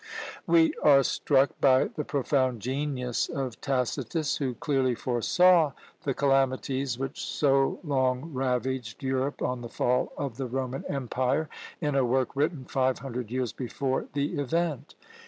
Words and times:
We 0.47 0.73
are 0.81 1.03
struck 1.03 1.51
by 1.61 1.83
the 1.89 2.03
profound 2.03 2.59
genius 2.59 3.29
of 3.29 3.61
Tacitus, 3.61 4.37
who 4.37 4.55
clearly 4.55 4.95
foresaw 4.95 5.73
the 6.05 6.15
calamities 6.15 6.97
which 6.97 7.23
so 7.23 7.79
long 7.83 8.33
ravaged 8.33 9.03
Europe 9.03 9.43
on 9.43 9.61
the 9.61 9.69
fall 9.69 10.11
of 10.17 10.37
the 10.37 10.47
Roman 10.47 10.85
Empire, 10.85 11.49
in 11.79 11.93
a 11.93 12.03
work 12.03 12.29
written 12.35 12.65
five 12.65 12.97
hundred 12.97 13.29
years 13.29 13.53
before 13.53 14.07
the 14.13 14.39
event! 14.39 14.95